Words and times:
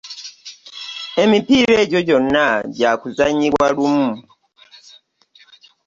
Emipiira 1.23 1.73
egyo 1.83 1.99
gyonna 2.07 2.45
gya 2.77 2.91
kuzannyibwa 3.01 3.67
lumu. 3.75 4.09